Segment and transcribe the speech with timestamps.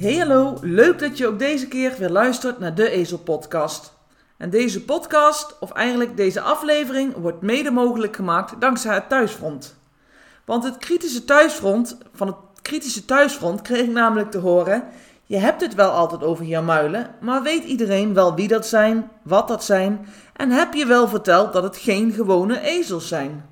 [0.00, 3.92] Hey hallo, leuk dat je ook deze keer weer luistert naar de Ezel Podcast.
[4.36, 9.76] En deze podcast, of eigenlijk deze aflevering, wordt mede mogelijk gemaakt dankzij het thuisfront.
[10.44, 14.84] Want het kritische thuisfront, van het kritische thuisfront kreeg ik namelijk te horen:
[15.24, 19.48] je hebt het wel altijd over jamuilen, maar weet iedereen wel wie dat zijn, wat
[19.48, 23.44] dat zijn en heb je wel verteld dat het geen gewone ezels zijn?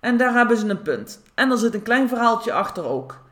[0.00, 1.20] En daar hebben ze een punt.
[1.34, 3.22] En er zit een klein verhaaltje achter ook.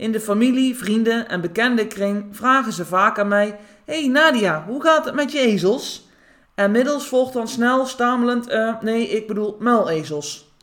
[0.00, 1.86] In de familie, vrienden en bekende
[2.30, 6.08] vragen ze vaak aan mij: Hey Nadia, hoe gaat het met je ezels?
[6.54, 10.54] En middels volgt dan snel stamelend: uh, Nee, ik bedoel muilezels.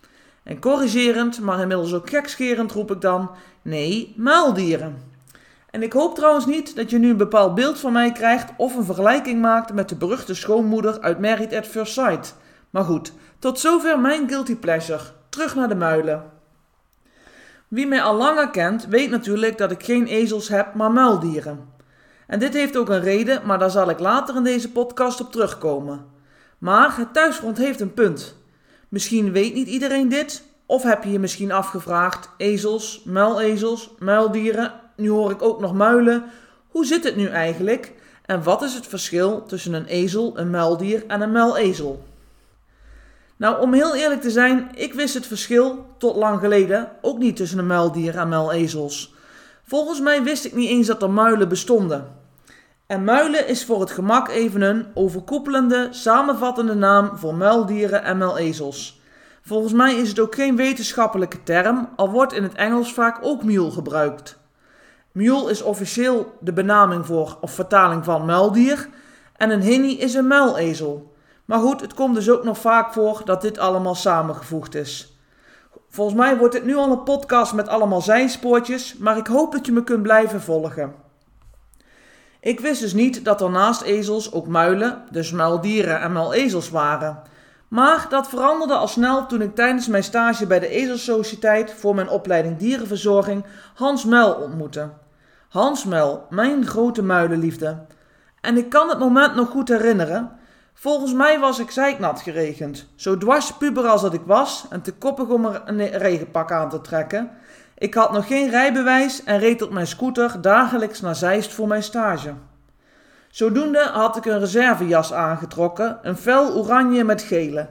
[0.44, 3.32] En corrigerend, maar inmiddels ook gekscherend roep ik dan:
[3.62, 5.12] Nee, muildieren.
[5.70, 8.76] En ik hoop trouwens niet dat je nu een bepaald beeld van mij krijgt of
[8.76, 12.36] een vergelijking maakt met de beruchte schoonmoeder uit Married at Sight.
[12.70, 15.02] Maar goed, tot zover mijn guilty pleasure.
[15.30, 16.37] Terug naar de muilen.
[17.68, 21.70] Wie mij al langer kent, weet natuurlijk dat ik geen ezels heb, maar muildieren.
[22.28, 25.32] En dit heeft ook een reden, maar daar zal ik later in deze podcast op
[25.32, 26.06] terugkomen.
[26.58, 28.36] Maar het thuisfront heeft een punt.
[28.90, 35.10] Misschien weet niet iedereen dit, of heb je je misschien afgevraagd: ezels, muilezels, muildieren, nu
[35.10, 36.24] hoor ik ook nog muilen.
[36.68, 37.94] Hoe zit het nu eigenlijk?
[38.26, 42.04] En wat is het verschil tussen een ezel, een muildier en een muilezel?
[43.38, 47.36] Nou, om heel eerlijk te zijn, ik wist het verschil tot lang geleden ook niet
[47.36, 49.14] tussen een muildier en muilezels.
[49.64, 52.16] Volgens mij wist ik niet eens dat er muilen bestonden.
[52.88, 59.02] En muilen is voor het gemak even een overkoepelende, samenvattende naam voor muildieren en muilezels.
[59.42, 63.44] Volgens mij is het ook geen wetenschappelijke term, al wordt in het Engels vaak ook
[63.44, 64.38] mule gebruikt.
[65.12, 68.90] Mule is officieel de benaming voor of vertaling van muildier
[69.36, 71.16] en een hinny is een muilezel.
[71.48, 75.20] Maar goed, het komt dus ook nog vaak voor dat dit allemaal samengevoegd is.
[75.90, 79.66] Volgens mij wordt dit nu al een podcast met allemaal zijspoortjes, maar ik hoop dat
[79.66, 80.94] je me kunt blijven volgen.
[82.40, 87.22] Ik wist dus niet dat er naast ezels ook muilen, dus muildieren en muilezels waren.
[87.68, 92.10] Maar dat veranderde al snel toen ik tijdens mijn stage bij de Ezelsociëteit voor mijn
[92.10, 94.90] opleiding dierenverzorging Hans Muil ontmoette.
[95.50, 97.78] Hans Muil, mijn grote muilenliefde.
[98.42, 100.32] En ik kan het moment nog goed herinneren.
[100.80, 102.88] Volgens mij was ik zeiknat geregend.
[102.96, 106.70] Zo dwars puber als dat ik was en te koppig om er een regenpak aan
[106.70, 107.32] te trekken.
[107.78, 111.84] Ik had nog geen rijbewijs en reed op mijn scooter dagelijks naar Zeist voor mijn
[111.84, 112.34] stage.
[113.30, 117.70] Zodoende had ik een reservejas aangetrokken, een fel oranje met gele.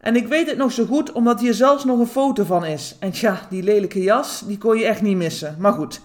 [0.00, 2.96] En ik weet het nog zo goed omdat hier zelfs nog een foto van is.
[3.00, 5.56] En tja, die lelijke jas, die kon je echt niet missen.
[5.58, 6.00] Maar goed,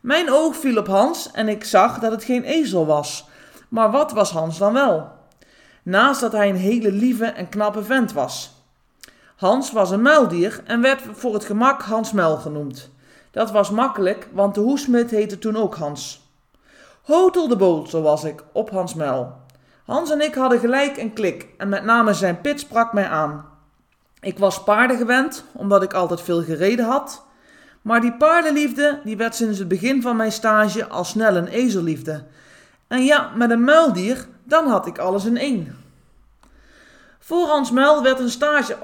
[0.00, 3.28] mijn oog viel op Hans en ik zag dat het geen ezel was.
[3.68, 5.20] Maar wat was Hans dan wel?
[5.82, 8.52] Naast dat hij een hele lieve en knappe vent was.
[9.36, 12.90] Hans was een muildier en werd voor het gemak Hans Muil genoemd.
[13.30, 16.30] Dat was makkelijk, want de hoesmid heette toen ook Hans.
[17.02, 19.32] Hotel de botel was ik, op Hans Muil.
[19.84, 23.44] Hans en ik hadden gelijk een klik en met name zijn pit sprak mij aan.
[24.20, 27.24] Ik was paarden gewend, omdat ik altijd veel gereden had.
[27.82, 32.24] Maar die paardenliefde die werd sinds het begin van mijn stage al snel een ezelliefde.
[32.86, 35.76] En ja, met een muildier, dan had ik alles in één.
[37.18, 38.76] Voor Hans Mel werd een stage.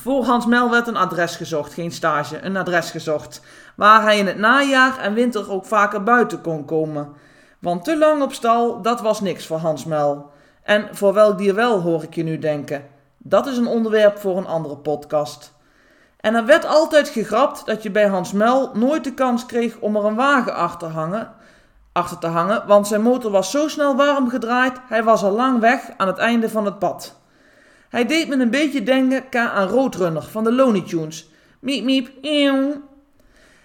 [0.00, 3.40] Voor Hans Mel werd een adres gezocht, geen stage, een adres gezocht.
[3.76, 7.12] Waar hij in het najaar en winter ook vaker buiten kon komen.
[7.58, 10.30] Want te lang op stal, dat was niks voor Hans Mel.
[10.62, 12.84] En voor welk dier wel, hoor ik je nu denken.
[13.18, 15.52] Dat is een onderwerp voor een andere podcast.
[16.20, 19.96] En er werd altijd gegrapt dat je bij Hans Mel nooit de kans kreeg om
[19.96, 21.34] er een wagen achter, hangen,
[21.96, 25.60] achter te hangen, want zijn motor was zo snel warm gedraaid, hij was al lang
[25.60, 27.18] weg aan het einde van het pad.
[27.88, 31.30] Hij deed me een beetje denken aan Roadrunner van de Looney Tunes.
[31.60, 32.82] Miep miep, eeuw.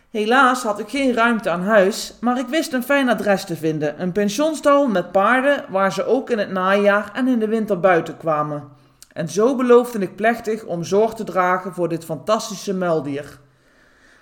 [0.09, 4.01] Helaas had ik geen ruimte aan huis, maar ik wist een fijn adres te vinden.
[4.01, 8.17] Een pensionstal met paarden waar ze ook in het najaar en in de winter buiten
[8.17, 8.69] kwamen.
[9.13, 13.39] En zo beloofde ik plechtig om zorg te dragen voor dit fantastische muildier.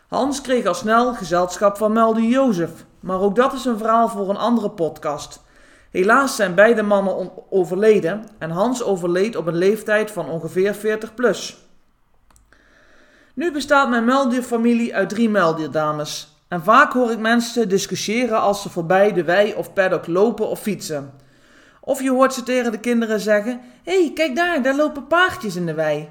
[0.09, 4.29] Hans kreeg al snel gezelschap van muildier Jozef, maar ook dat is een verhaal voor
[4.29, 5.41] een andere podcast.
[5.91, 11.57] Helaas zijn beide mannen overleden en Hans overleed op een leeftijd van ongeveer 40 plus.
[13.33, 16.43] Nu bestaat mijn muildierfamilie uit drie muildierdames.
[16.47, 20.59] En vaak hoor ik mensen discussiëren als ze voorbij de wei of paddock lopen of
[20.59, 21.13] fietsen.
[21.81, 25.55] Of je hoort ze tegen de kinderen zeggen: Hé, hey, kijk daar, daar lopen paardjes
[25.55, 26.09] in de wei.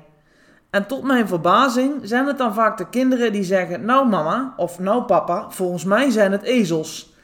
[0.71, 4.79] En tot mijn verbazing zijn het dan vaak de kinderen die zeggen: Nou, mama of
[4.79, 7.15] nou, papa, volgens mij zijn het ezels.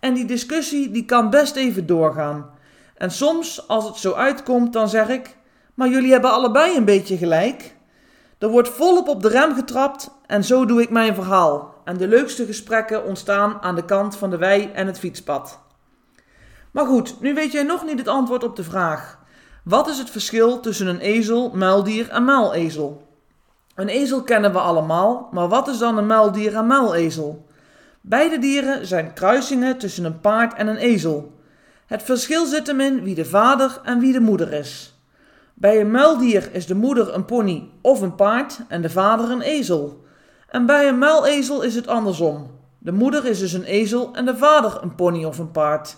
[0.00, 2.50] En die discussie die kan best even doorgaan.
[2.96, 5.36] En soms, als het zo uitkomt, dan zeg ik:
[5.74, 7.74] Maar jullie hebben allebei een beetje gelijk.
[8.38, 11.74] Er wordt volop op de rem getrapt en zo doe ik mijn verhaal.
[11.84, 15.58] En de leukste gesprekken ontstaan aan de kant van de wei en het fietspad.
[16.70, 19.18] Maar goed, nu weet jij nog niet het antwoord op de vraag.
[19.64, 23.06] Wat is het verschil tussen een ezel, muildier en muilezel?
[23.74, 27.46] Een ezel kennen we allemaal, maar wat is dan een muildier en muilezel?
[28.00, 31.32] Beide dieren zijn kruisingen tussen een paard en een ezel.
[31.86, 34.98] Het verschil zit hem in wie de vader en wie de moeder is.
[35.54, 39.40] Bij een muildier is de moeder een pony of een paard en de vader een
[39.40, 40.04] ezel.
[40.48, 42.50] En bij een muilezel is het andersom.
[42.78, 45.96] De moeder is dus een ezel en de vader een pony of een paard.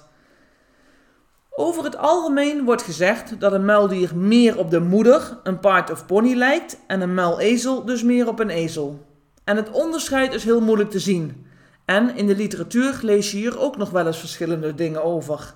[1.55, 6.07] Over het algemeen wordt gezegd dat een muildier meer op de moeder, een paard of
[6.07, 9.07] pony lijkt, en een muilezel dus meer op een ezel.
[9.45, 11.47] En het onderscheid is heel moeilijk te zien.
[11.85, 15.55] En in de literatuur lees je hier ook nog wel eens verschillende dingen over.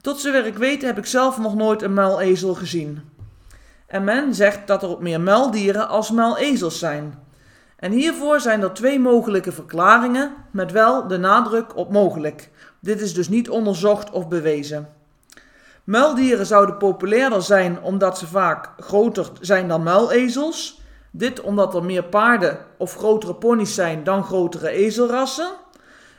[0.00, 3.00] Tot zover ik weet heb ik zelf nog nooit een muilezel gezien.
[3.86, 7.18] En men zegt dat er ook meer muildieren als muilezels zijn.
[7.76, 12.50] En hiervoor zijn er twee mogelijke verklaringen, met wel de nadruk op mogelijk.
[12.80, 15.00] Dit is dus niet onderzocht of bewezen.
[15.84, 20.80] Muildieren zouden populairder zijn omdat ze vaak groter zijn dan muilezels.
[21.10, 25.48] Dit omdat er meer paarden of grotere ponies zijn dan grotere ezelrassen.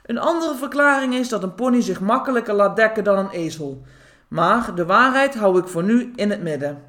[0.05, 3.81] Een andere verklaring is dat een pony zich makkelijker laat dekken dan een ezel.
[4.27, 6.83] Maar de waarheid hou ik voor nu in het midden.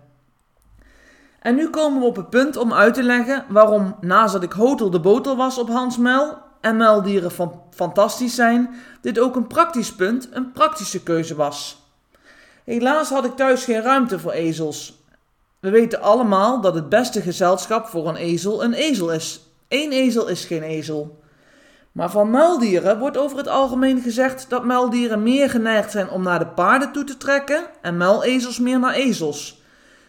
[1.40, 4.52] En nu komen we op het punt om uit te leggen waarom, naast dat ik
[4.52, 7.30] hotel de botel was op Hans Mel en muildieren
[7.70, 11.83] fantastisch zijn, dit ook een praktisch punt, een praktische keuze was.
[12.64, 15.02] Helaas had ik thuis geen ruimte voor ezels.
[15.60, 19.40] We weten allemaal dat het beste gezelschap voor een ezel een ezel is.
[19.68, 21.22] Eén ezel is geen ezel.
[21.92, 26.38] Maar van muildieren wordt over het algemeen gezegd dat muildieren meer geneigd zijn om naar
[26.38, 29.62] de paarden toe te trekken en muilezels meer naar ezels.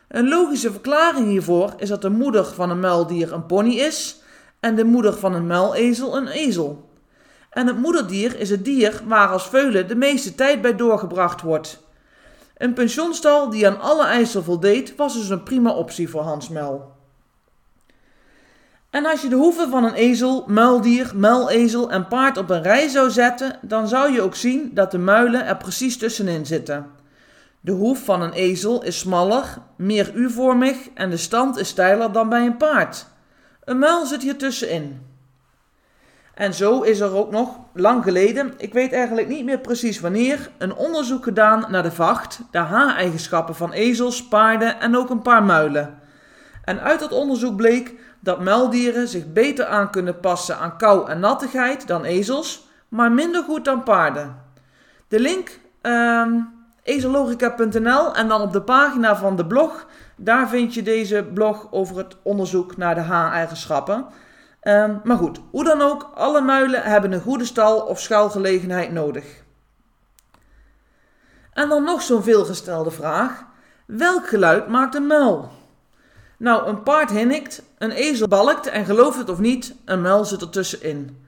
[0.08, 4.22] Een logische verklaring hiervoor is dat de moeder van een muildier een pony is
[4.60, 6.90] en de moeder van een muilezel een ezel.
[7.50, 11.84] En het moederdier is het dier waar als veulen de meeste tijd bij doorgebracht wordt.
[12.58, 16.94] Een pensionstal die aan alle eisen voldeed, was dus een prima optie voor Hans Mel.
[18.90, 22.88] En als je de hoeven van een ezel, muildier, muilezel en paard op een rij
[22.88, 26.86] zou zetten, dan zou je ook zien dat de muilen er precies tussenin zitten.
[27.62, 32.30] De hoef van een ezel is smaller, meer U-vormig en de stand is steiler dan
[32.30, 33.06] bij een paard.
[33.64, 35.15] Een muil zit hier tussenin.
[36.36, 40.50] En zo is er ook nog lang geleden, ik weet eigenlijk niet meer precies wanneer,
[40.58, 45.44] een onderzoek gedaan naar de vacht, de haareigenschappen van ezels, paarden en ook een paar
[45.44, 46.00] muilen.
[46.64, 51.20] En uit dat onderzoek bleek dat muildieren zich beter aan kunnen passen aan kou en
[51.20, 54.36] nattigheid dan ezels, maar minder goed dan paarden.
[55.08, 56.28] De link uh,
[56.84, 61.98] ezellogica.nl en dan op de pagina van de blog, daar vind je deze blog over
[61.98, 64.06] het onderzoek naar de haareigenschappen.
[64.68, 69.44] Um, maar goed, hoe dan ook, alle muilen hebben een goede stal of schuilgelegenheid nodig.
[71.54, 73.46] En dan nog zo'n veelgestelde vraag:
[73.86, 75.50] welk geluid maakt een muil?
[76.38, 80.42] Nou, een paard hinnikt, een ezel balkt en geloof het of niet, een muil zit
[80.42, 81.26] er tussenin.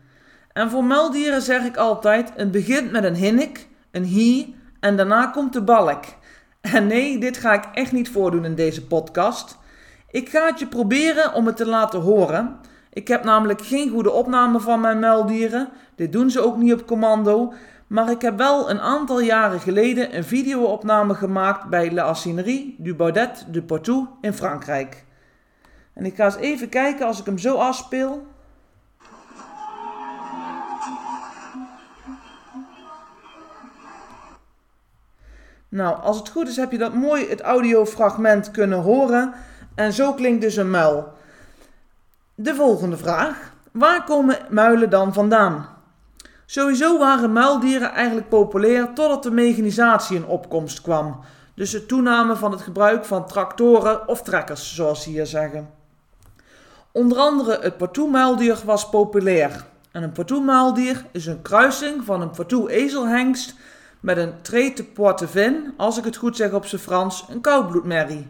[0.54, 5.26] En voor muildieren zeg ik altijd: het begint met een hinnik, een hie en daarna
[5.26, 6.04] komt de balk.
[6.62, 9.58] En nee, dit ga ik echt niet voordoen in deze podcast.
[10.12, 12.60] Ik ga het je proberen om het te laten horen.
[12.98, 15.70] Ik heb namelijk geen goede opname van mijn muildieren.
[15.96, 17.54] Dit doen ze ook niet op commando.
[17.88, 22.96] Maar ik heb wel een aantal jaren geleden een videoopname gemaakt bij La Assinerie du
[22.96, 25.04] Baudet de Poitou in Frankrijk.
[25.94, 28.28] En ik ga eens even kijken als ik hem zo afspeel.
[35.70, 39.34] Nou, als het goed is heb je dat mooi het audiofragment kunnen horen.
[39.76, 41.16] En zo klinkt dus een muil.
[42.40, 43.54] De volgende vraag.
[43.72, 45.70] Waar komen muilen dan vandaan?
[46.46, 51.20] Sowieso waren muildieren eigenlijk populair totdat de mechanisatie in opkomst kwam.
[51.56, 55.70] Dus de toename van het gebruik van tractoren of trekkers, zoals ze hier zeggen.
[56.92, 59.66] Onder andere het Poitou-muildier was populair.
[59.92, 63.56] En een Poitou-muildier is een kruising van een Poitou-ezelhengst
[64.00, 68.28] met een trait de Poitevin, als ik het goed zeg op zijn Frans, een koudbloedmerrie.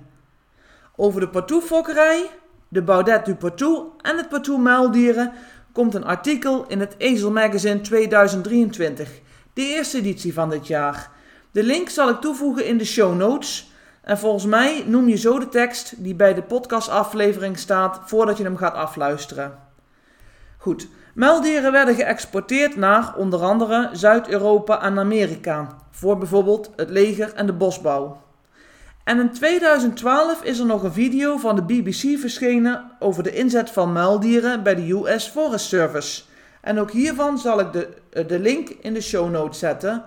[0.96, 2.30] Over de Poitou-fokkerij,
[2.70, 5.32] de Baudet du Poitou en het Poitou-muildieren
[5.72, 9.10] komt een artikel in het Ezel Magazine 2023,
[9.54, 11.12] de eerste editie van dit jaar.
[11.52, 13.72] De link zal ik toevoegen in de show notes.
[14.02, 18.44] En volgens mij noem je zo de tekst die bij de podcastaflevering staat voordat je
[18.44, 19.60] hem gaat afluisteren.
[20.58, 27.46] Goed, muildieren werden geëxporteerd naar onder andere Zuid-Europa en Amerika, voor bijvoorbeeld het leger en
[27.46, 28.27] de bosbouw.
[29.08, 33.70] En in 2012 is er nog een video van de BBC verschenen over de inzet
[33.70, 36.24] van muildieren bij de US Forest Service.
[36.62, 37.88] En ook hiervan zal ik de,
[38.28, 40.04] de link in de show notes zetten.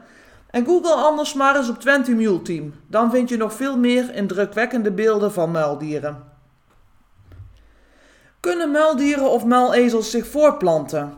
[0.50, 2.74] En google anders maar eens op Twente Mule Team.
[2.86, 6.24] Dan vind je nog veel meer indrukwekkende beelden van muildieren.
[8.40, 11.14] Kunnen muildieren of muilezels zich voorplanten?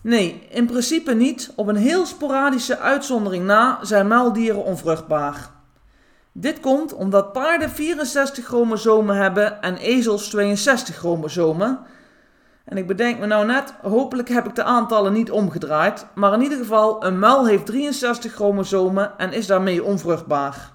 [0.00, 1.52] Nee, in principe niet.
[1.54, 5.56] Op een heel sporadische uitzondering na zijn muildieren onvruchtbaar.
[6.40, 11.78] Dit komt omdat paarden 64 chromosomen hebben en ezels 62 chromosomen.
[12.64, 16.42] En ik bedenk me nou net, hopelijk heb ik de aantallen niet omgedraaid, maar in
[16.42, 20.72] ieder geval, een muil heeft 63 chromosomen en is daarmee onvruchtbaar.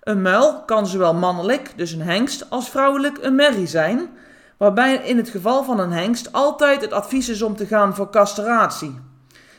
[0.00, 4.08] Een muil kan zowel mannelijk, dus een hengst, als vrouwelijk een merrie zijn,
[4.56, 8.10] waarbij in het geval van een hengst altijd het advies is om te gaan voor
[8.10, 9.00] castratie.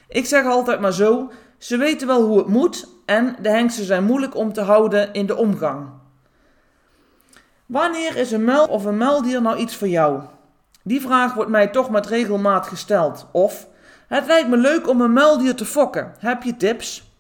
[0.07, 4.03] Ik zeg altijd maar zo, ze weten wel hoe het moet en de hengsten zijn
[4.03, 5.87] moeilijk om te houden in de omgang.
[7.65, 10.21] Wanneer is een muil of een muildier nou iets voor jou?
[10.83, 13.27] Die vraag wordt mij toch met regelmaat gesteld.
[13.31, 13.67] Of,
[14.07, 16.13] het lijkt me leuk om een muildier te fokken.
[16.19, 17.11] Heb je tips?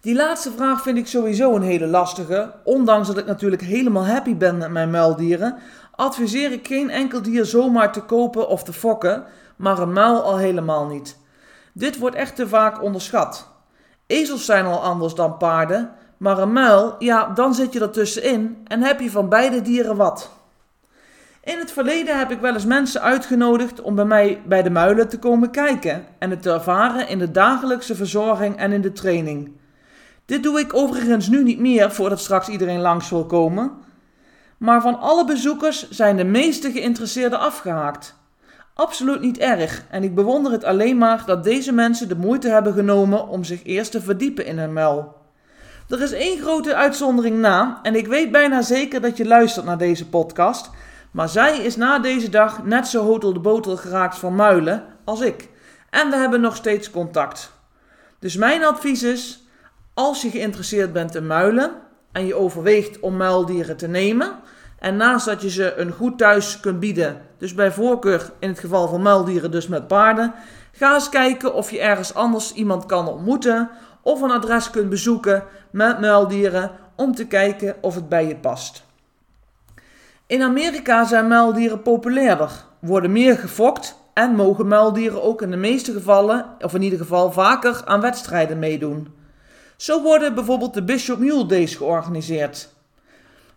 [0.00, 2.52] Die laatste vraag vind ik sowieso een hele lastige.
[2.64, 5.58] Ondanks dat ik natuurlijk helemaal happy ben met mijn muildieren,
[5.90, 9.24] adviseer ik geen enkel dier zomaar te kopen of te fokken,
[9.56, 11.20] maar een muil al helemaal niet.
[11.72, 13.48] Dit wordt echt te vaak onderschat.
[14.06, 18.58] Ezels zijn al anders dan paarden, maar een muil, ja, dan zit je er tussenin
[18.64, 20.30] en heb je van beide dieren wat.
[21.44, 25.08] In het verleden heb ik wel eens mensen uitgenodigd om bij mij bij de muilen
[25.08, 29.50] te komen kijken en het te ervaren in de dagelijkse verzorging en in de training.
[30.24, 33.70] Dit doe ik overigens nu niet meer voordat straks iedereen langs wil komen.
[34.58, 38.14] Maar van alle bezoekers zijn de meeste geïnteresseerden afgehaakt.
[38.74, 42.72] Absoluut niet erg en ik bewonder het alleen maar dat deze mensen de moeite hebben
[42.72, 45.14] genomen om zich eerst te verdiepen in hun muil.
[45.88, 49.78] Er is één grote uitzondering na en ik weet bijna zeker dat je luistert naar
[49.78, 50.70] deze podcast,
[51.10, 55.20] maar zij is na deze dag net zo hotel de botel geraakt van muilen als
[55.20, 55.48] ik.
[55.90, 57.52] En we hebben nog steeds contact.
[58.18, 59.46] Dus mijn advies is,
[59.94, 61.70] als je geïnteresseerd bent in muilen
[62.12, 64.32] en je overweegt om muildieren te nemen,
[64.82, 68.58] en naast dat je ze een goed thuis kunt bieden, dus bij voorkeur in het
[68.58, 70.34] geval van muildieren dus met paarden,
[70.72, 73.70] ga eens kijken of je ergens anders iemand kan ontmoeten
[74.02, 78.84] of een adres kunt bezoeken met muildieren om te kijken of het bij je past.
[80.26, 85.92] In Amerika zijn muildieren populairder, worden meer gefokt en mogen muildieren ook in de meeste
[85.92, 89.14] gevallen, of in ieder geval vaker, aan wedstrijden meedoen.
[89.76, 92.68] Zo worden bijvoorbeeld de Bishop Mule Days georganiseerd.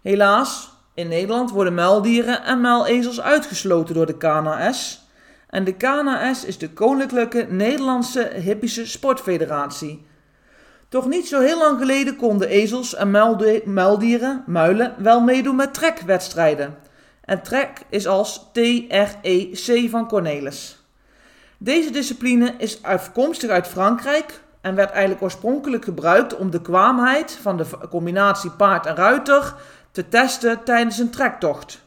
[0.01, 5.07] Helaas, in Nederland worden muildieren en muilezels uitgesloten door de KNAS.
[5.49, 10.05] En de KNAS is de Koninklijke Nederlandse Hippische Sportfederatie.
[10.89, 13.11] Toch niet zo heel lang geleden konden ezels en
[13.65, 16.77] muildieren, muilen, wel meedoen met trekwedstrijden.
[17.21, 20.83] En trek is als T-R-E-C van Cornelis.
[21.57, 27.57] Deze discipline is afkomstig uit Frankrijk en werd eigenlijk oorspronkelijk gebruikt om de kwaamheid van
[27.57, 29.55] de combinatie paard en ruiter
[29.95, 31.83] te testen tijdens een trektocht.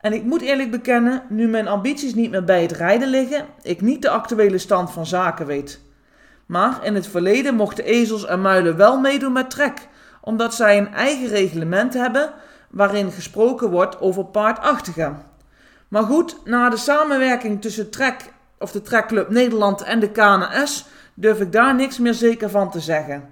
[0.00, 3.80] En ik moet eerlijk bekennen, nu mijn ambities niet meer bij het rijden liggen, ik
[3.80, 5.80] niet de actuele stand van zaken weet.
[6.46, 9.88] Maar in het verleden mochten ezels en muilen wel meedoen met trek,
[10.20, 12.32] omdat zij een eigen reglement hebben
[12.70, 15.22] waarin gesproken wordt over paardachtigen.
[15.88, 21.40] Maar goed, na de samenwerking tussen Trek of de Trekclub Nederland en de KNS durf
[21.40, 23.28] ik daar niks meer zeker van te zeggen.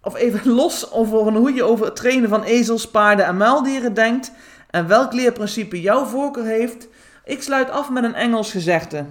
[0.01, 4.31] of even los over hoe je over het trainen van ezels, paarden en muildieren denkt
[4.69, 6.87] en welk leerprincipe jouw voorkeur heeft,
[7.25, 9.05] ik sluit af met een Engels gezegde.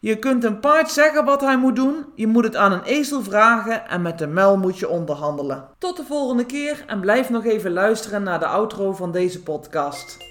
[0.00, 3.22] Je kunt een paard zeggen wat hij moet doen, je moet het aan een ezel
[3.22, 5.68] vragen en met de muil moet je onderhandelen.
[5.78, 10.29] Tot de volgende keer en blijf nog even luisteren naar de outro van deze podcast.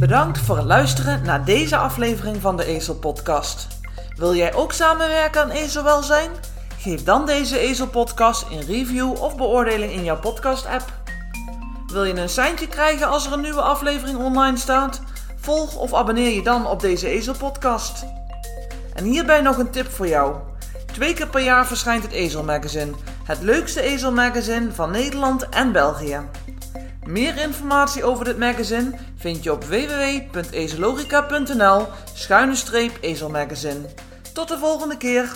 [0.00, 3.66] Bedankt voor het luisteren naar deze aflevering van de Ezel Podcast.
[4.16, 6.30] Wil jij ook samenwerken aan ezelwelzijn?
[6.78, 10.92] Geef dan deze Ezel Podcast een review of beoordeling in jouw podcast-app.
[11.86, 15.00] Wil je een seintje krijgen als er een nieuwe aflevering online staat?
[15.36, 18.04] Volg of abonneer je dan op deze Ezel Podcast.
[18.94, 20.36] En hierbij nog een tip voor jou.
[20.92, 22.92] Twee keer per jaar verschijnt het Ezelmagazine,
[23.24, 26.20] het leukste ezelmagazine van Nederland en België.
[27.06, 32.54] Meer informatie over dit magazine vind je op www.ezelogica.nl schuine
[33.00, 33.88] ezelmagazine.
[34.32, 35.34] Tot de volgende keer!